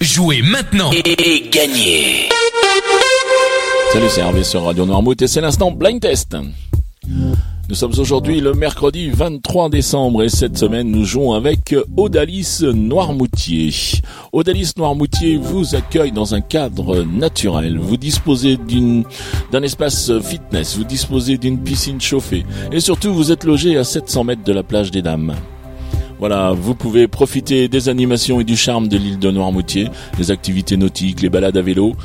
[0.00, 2.30] Jouez maintenant et gagnez
[3.92, 6.34] Salut, c'est Hervé sur Radio Noirmouth et c'est l'instant Blind Test.
[7.68, 13.74] Nous sommes aujourd'hui le mercredi 23 décembre et cette semaine nous jouons avec Odalis Noirmoutier.
[14.32, 17.78] Odalis Noirmoutier vous accueille dans un cadre naturel.
[17.78, 19.04] Vous disposez d'une,
[19.52, 24.24] d'un espace fitness, vous disposez d'une piscine chauffée et surtout vous êtes logé à 700
[24.24, 25.34] mètres de la plage des Dames.
[26.20, 29.88] Voilà, vous pouvez profiter des animations et du charme de l'île de Noirmoutier,
[30.18, 31.96] les activités nautiques, les balades à vélo.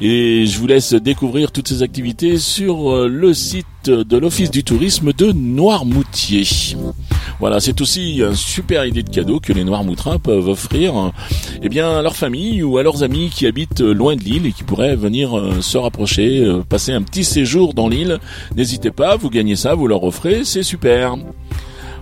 [0.00, 4.62] Et je vous laisse découvrir toutes ces activités sur euh, le site de l'Office du
[4.62, 6.46] tourisme de Noirmoutier.
[7.40, 11.12] Voilà, c'est aussi une super idée de cadeau que les Noirmoutrins peuvent offrir
[11.60, 14.52] eh bien, à leur famille ou à leurs amis qui habitent loin de l'île et
[14.52, 18.20] qui pourraient venir euh, se rapprocher, euh, passer un petit séjour dans l'île.
[18.54, 21.16] N'hésitez pas, vous gagnez ça, vous leur offrez, c'est super.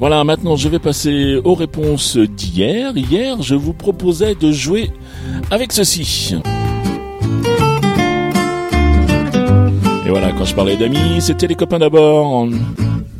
[0.00, 2.96] Voilà, maintenant je vais passer aux réponses d'hier.
[2.96, 4.90] Hier, je vous proposais de jouer
[5.50, 6.34] avec ceci.
[10.06, 12.48] Et voilà, quand je parlais d'amis, c'était les copains d'abord.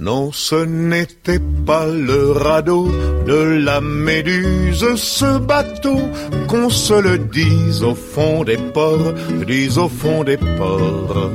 [0.00, 2.88] Non, ce n'était pas le radeau
[3.26, 6.00] de la méduse, ce bateau,
[6.48, 9.12] qu'on se le dise au fond des ports,
[9.46, 11.30] dise au fond des ports.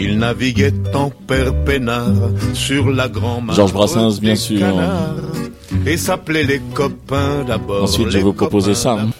[0.00, 1.52] Il naviguait en père
[2.54, 4.64] sur la grand Georges Brassens, bien sûr.
[5.86, 7.82] et s'appelait les copains d'abord.
[7.82, 8.92] Ensuite, je vais vous proposer ça.
[8.92, 9.10] Hein.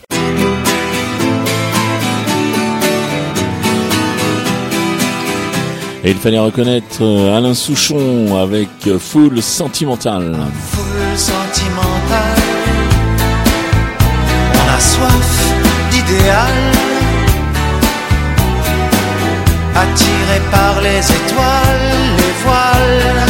[6.05, 10.37] Et il fallait reconnaître euh, Alain Souchon avec euh, Full Sentimental.
[10.71, 12.37] Full Sentimental.
[14.55, 15.55] On a soif
[15.91, 16.55] d'idéal
[19.83, 23.27] attiré par les étoiles, les voiles,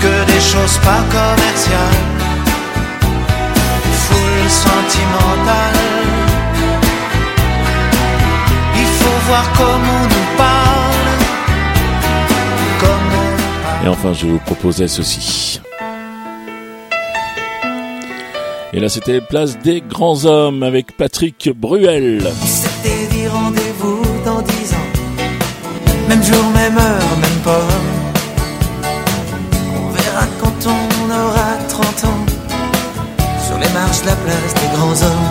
[0.00, 2.06] que des choses pas commerciales,
[4.04, 5.80] foule sentimentale.
[8.76, 10.60] Il faut voir comment on nous parle,
[13.84, 15.60] Et enfin, je vous proposais ceci.
[18.72, 22.22] Et là, c'était Place des Grands Hommes avec Patrick Bruel.
[22.44, 23.08] C'était
[26.10, 27.68] même jour, même heure, même pas.
[29.76, 32.24] On verra quand on aura 30 ans.
[33.46, 35.30] Sur les marches de la place des grands hommes.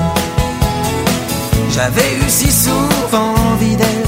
[1.76, 4.08] J'avais eu si souvent envie d'elle.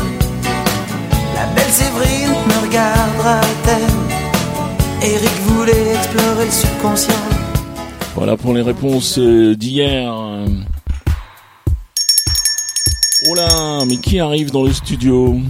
[1.35, 3.97] La belle Séverine me regardera-t-elle
[5.09, 7.25] Eric voulait explorer le subconscient.
[8.15, 10.13] Voilà pour les réponses euh, d'hier.
[13.27, 15.41] Oh là, mais qui arrive dans le studio?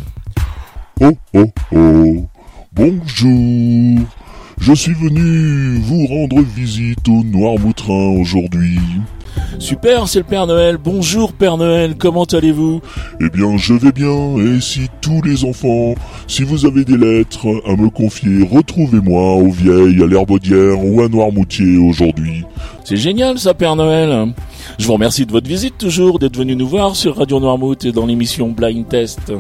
[1.03, 2.25] Oh oh oh
[2.73, 4.05] Bonjour
[4.59, 8.77] Je suis venu vous rendre visite au Noirmoutrin aujourd'hui.
[9.57, 10.77] Super, c'est le Père Noël.
[10.77, 12.81] Bonjour Père Noël, comment allez-vous?
[13.19, 15.95] Eh bien, je vais bien, et si tous les enfants,
[16.27, 21.07] si vous avez des lettres à me confier, retrouvez-moi au Vieil, à l'Herbaudière ou à
[21.07, 22.43] Noirmoutier aujourd'hui.
[22.83, 24.33] C'est génial ça, Père Noël.
[24.77, 27.91] Je vous remercie de votre visite toujours, d'être venu nous voir sur Radio Noirmout et
[27.91, 29.31] dans l'émission Blind Test.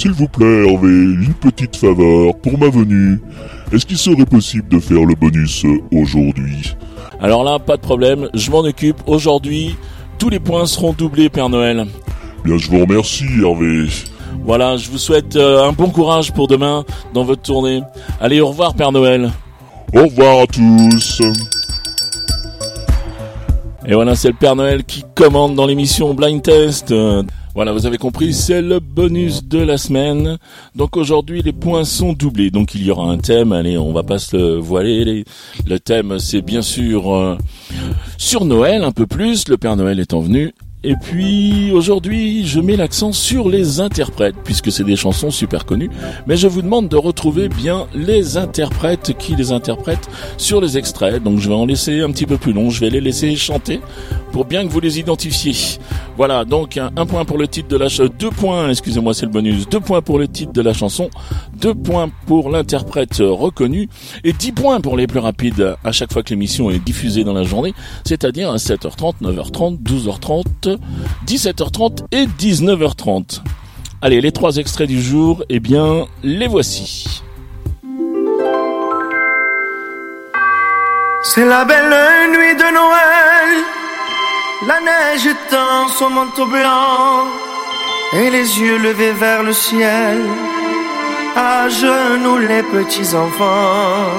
[0.00, 3.20] S'il vous plaît, Hervé, une petite faveur pour ma venue.
[3.70, 6.74] Est-ce qu'il serait possible de faire le bonus aujourd'hui?
[7.20, 8.96] Alors là, pas de problème, je m'en occupe.
[9.06, 9.76] Aujourd'hui,
[10.18, 11.84] tous les points seront doublés, Père Noël.
[12.46, 13.88] Bien, je vous remercie, Hervé.
[14.42, 17.82] Voilà, je vous souhaite euh, un bon courage pour demain dans votre tournée.
[18.22, 19.30] Allez, au revoir, Père Noël.
[19.94, 21.20] Au revoir à tous.
[23.84, 26.90] Et voilà, c'est le Père Noël qui commande dans l'émission Blind Test.
[27.54, 30.38] Voilà, vous avez compris, c'est le bonus de la semaine.
[30.76, 32.50] Donc aujourd'hui, les points sont doublés.
[32.52, 33.52] Donc il y aura un thème.
[33.52, 35.24] Allez, on va pas se le voiler.
[35.66, 37.36] Le thème, c'est bien sûr euh,
[38.18, 39.48] sur Noël un peu plus.
[39.48, 40.52] Le Père Noël étant venu.
[40.82, 45.90] Et puis aujourd'hui, je mets l'accent sur les interprètes, puisque c'est des chansons super connues.
[46.26, 50.08] Mais je vous demande de retrouver bien les interprètes qui les interprètent
[50.38, 51.22] sur les extraits.
[51.22, 52.70] Donc je vais en laisser un petit peu plus long.
[52.70, 53.80] Je vais les laisser chanter
[54.32, 55.54] pour bien que vous les identifiez.
[56.16, 59.32] Voilà, donc un, point pour le titre de la chanson, deux points, excusez-moi, c'est le
[59.32, 61.08] bonus, deux points pour le titre de la chanson,
[61.56, 63.88] deux points pour l'interprète reconnu
[64.22, 67.32] et dix points pour les plus rapides à chaque fois que l'émission est diffusée dans
[67.32, 67.74] la journée,
[68.04, 70.69] c'est-à-dire à 7h30, 9h30, 12h30.
[71.26, 73.40] 17h30 et 19h30.
[74.02, 77.22] Allez, les trois extraits du jour, eh bien, les voici.
[81.22, 81.94] C'est la belle
[82.32, 83.50] nuit de Noël,
[84.66, 87.26] la neige étend son manteau blanc
[88.14, 90.18] et les yeux levés vers le ciel,
[91.36, 94.10] à genoux les petits enfants,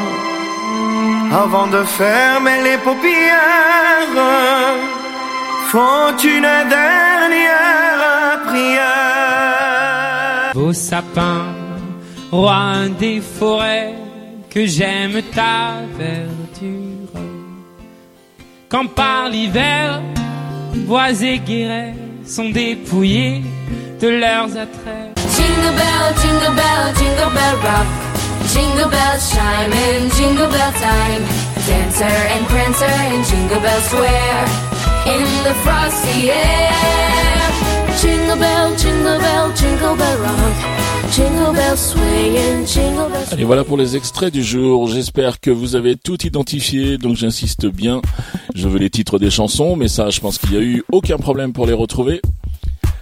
[1.31, 4.15] avant de fermer les paupières
[5.71, 10.01] font une dernière prière.
[10.53, 11.55] Vos sapins,
[12.29, 13.93] roi des forêts,
[14.49, 17.21] que j'aime ta verdure.
[18.67, 20.01] Quand par l'hiver,
[20.87, 21.95] bois et guérets
[22.25, 23.41] sont dépouillés
[24.01, 25.11] de leurs attraits.
[25.35, 27.87] Jingle bell, jingle bell, jingle bell rock.
[28.53, 31.23] Jingle bells chime in jingle bell time.
[31.65, 34.70] Dancer and prancer in Jingle Bell Square.
[35.05, 36.71] In the frosty air.
[38.01, 40.81] Jingle bell, jingle bell, jingle bell rock.
[41.11, 41.53] Jingle
[43.31, 44.87] Allez, voilà pour les extraits du jour.
[44.87, 48.01] J'espère que vous avez tout identifié, donc j'insiste bien.
[48.55, 51.17] Je veux les titres des chansons, mais ça, je pense qu'il n'y a eu aucun
[51.17, 52.21] problème pour les retrouver.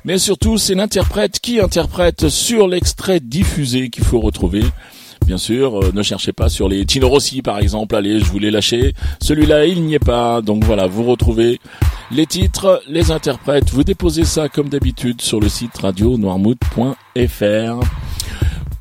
[0.06, 4.64] Mais surtout, c'est l'interprète qui interprète sur l'extrait diffusé qu'il faut retrouver.
[5.28, 8.40] Bien sûr, euh, ne cherchez pas sur les Tino Rossi par exemple, allez, je vous
[8.40, 8.96] l'ai lâché.
[9.22, 10.42] Celui-là, il n'y est pas.
[10.42, 11.60] Donc voilà, vous retrouvez
[12.12, 13.72] les titres, les interprètes.
[13.72, 17.80] Vous déposez ça comme d'habitude sur le site radio-noirmouth.fr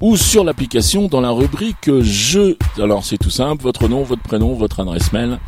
[0.00, 2.56] ou sur l'application dans la rubrique jeu.
[2.78, 5.38] Alors c'est tout simple, votre nom, votre prénom, votre adresse mail,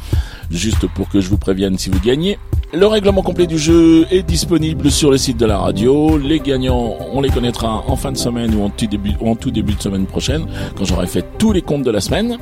[0.51, 2.39] juste pour que je vous prévienne si vous gagnez.
[2.73, 6.19] Le règlement complet du jeu est disponible sur le site de la radio.
[6.19, 10.07] Les gagnants, on les connaîtra en fin de semaine ou en tout début de semaine
[10.07, 12.39] prochaine, quand j'aurai fait tous les comptes de la semaine.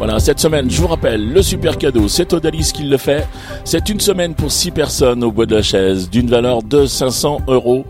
[0.00, 3.28] Voilà, cette semaine, je vous rappelle, le super cadeau, c'est Odalis qui le fait.
[3.64, 7.42] C'est une semaine pour 6 personnes au bois de la chaise, d'une valeur de 500
[7.48, 7.84] euros,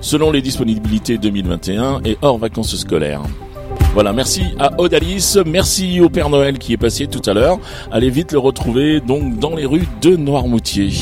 [0.00, 3.22] selon les disponibilités 2021 et hors vacances scolaires.
[3.94, 7.58] Voilà, merci à Odalis, merci au Père Noël qui est passé tout à l'heure.
[7.90, 10.92] Allez vite le retrouver donc dans les rues de Noirmoutier.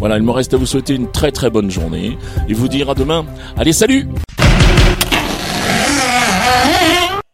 [0.00, 2.18] Voilà, il me reste à vous souhaiter une très très bonne journée
[2.48, 3.24] et vous dire à demain.
[3.56, 4.08] Allez, salut